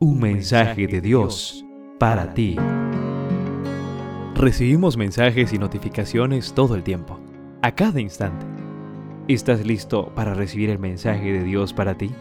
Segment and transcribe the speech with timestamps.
[0.00, 1.64] Un mensaje de Dios
[1.98, 2.54] para ti.
[4.36, 7.18] Recibimos mensajes y notificaciones todo el tiempo,
[7.62, 8.46] a cada instante.
[9.26, 12.12] ¿Estás listo para recibir el mensaje de Dios para ti?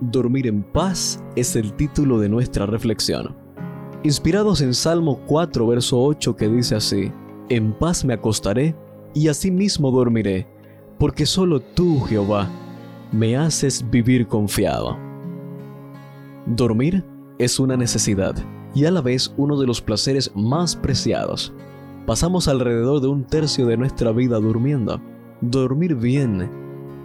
[0.00, 3.34] Dormir en paz es el título de nuestra reflexión.
[4.04, 7.10] Inspirados en Salmo 4, verso 8 que dice así,
[7.48, 8.76] En paz me acostaré
[9.12, 10.46] y asimismo dormiré,
[11.00, 12.48] porque solo tú, Jehová,
[13.10, 15.05] me haces vivir confiado.
[16.46, 17.04] Dormir
[17.38, 18.36] es una necesidad
[18.72, 21.52] y a la vez uno de los placeres más preciados.
[22.06, 25.00] Pasamos alrededor de un tercio de nuestra vida durmiendo.
[25.40, 26.48] Dormir bien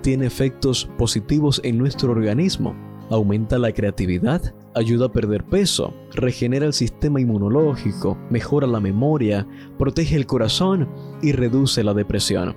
[0.04, 2.76] tiene efectos positivos en nuestro organismo.
[3.09, 9.48] Aumenta la creatividad, ayuda a perder peso, regenera el sistema inmunológico, mejora la memoria,
[9.80, 10.88] protege el corazón
[11.23, 12.55] y reduce la depresión.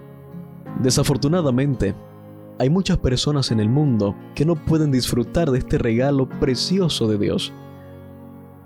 [0.83, 1.95] Desafortunadamente,
[2.59, 7.19] hay muchas personas en el mundo que no pueden disfrutar de este regalo precioso de
[7.19, 7.53] Dios.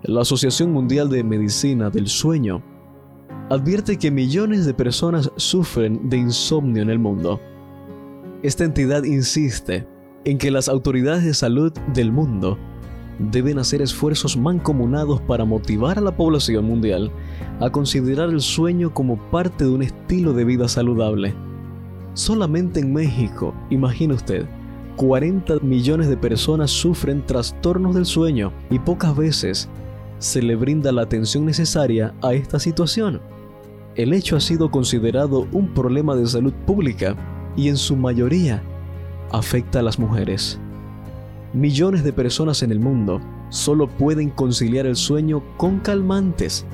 [0.03, 2.63] La Asociación Mundial de Medicina del Sueño
[3.51, 7.41] advierte que millones de personas sufren de insomnio en el mundo.
[8.43, 9.87] Esta entidad insiste
[10.25, 12.59] en que las autoridades de salud del mundo
[13.19, 17.11] deben hacer esfuerzos mancomunados para motivar a la población mundial
[17.59, 21.35] a considerar el sueño como parte de un estilo de vida saludable.
[22.19, 24.45] Solamente en México, imagine usted,
[24.97, 29.69] 40 millones de personas sufren trastornos del sueño y pocas veces
[30.19, 33.21] se le brinda la atención necesaria a esta situación.
[33.95, 37.15] El hecho ha sido considerado un problema de salud pública
[37.57, 38.65] y en su mayoría
[39.31, 40.59] afecta a las mujeres.
[41.53, 46.67] Millones de personas en el mundo solo pueden conciliar el sueño con calmantes.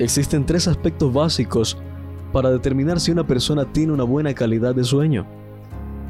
[0.00, 1.78] Existen tres aspectos básicos
[2.38, 5.26] para determinar si una persona tiene una buena calidad de sueño.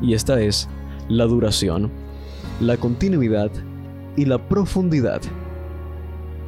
[0.02, 0.68] Y esta es
[1.08, 1.90] la duración,
[2.60, 3.50] la continuidad
[4.14, 5.22] y la profundidad.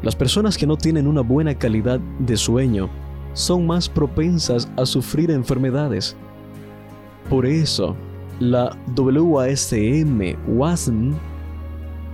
[0.02, 2.90] Las personas que no tienen una buena calidad de sueño
[3.32, 6.14] son más propensas a sufrir enfermedades.
[7.30, 7.96] Por eso,
[8.38, 11.14] la WASM, WASM,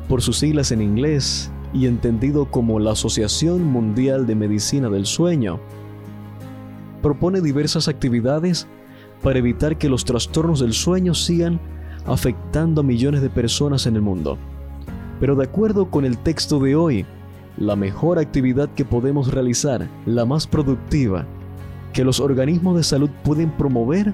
[0.09, 5.59] por sus siglas en inglés y entendido como la Asociación Mundial de Medicina del Sueño,
[7.07, 8.67] propone diversas actividades
[9.23, 11.61] para evitar que los trastornos del sueño sigan
[12.05, 14.39] afectando a millones de personas en el mundo.
[15.21, 17.07] Pero de acuerdo con el texto de hoy,
[17.59, 21.25] la mejor actividad que podemos realizar, la más productiva,
[21.93, 24.13] que los organismos de salud pueden promover,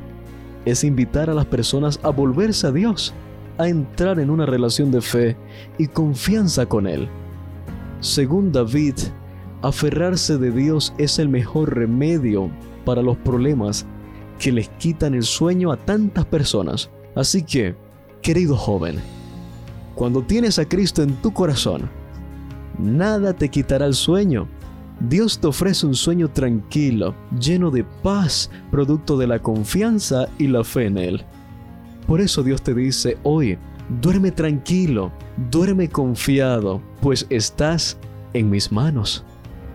[0.66, 3.14] es invitar a las personas a volverse a Dios,
[3.56, 5.36] a entrar en una relación de fe
[5.78, 7.08] y confianza con Él.
[8.00, 8.96] Según David,
[9.62, 12.50] aferrarse de Dios es el mejor remedio
[12.84, 13.86] para los problemas
[14.38, 16.90] que les quitan el sueño a tantas personas.
[17.14, 17.76] Así que,
[18.22, 18.96] querido joven,
[19.94, 21.88] cuando tienes a Cristo en tu corazón,
[22.78, 24.48] nada te quitará el sueño.
[25.00, 30.64] Dios te ofrece un sueño tranquilo, lleno de paz, producto de la confianza y la
[30.64, 31.24] fe en Él.
[32.06, 33.58] Por eso Dios te dice hoy,
[34.00, 35.12] duerme tranquilo,
[35.50, 37.98] duerme confiado, pues estás
[38.32, 39.24] en mis manos.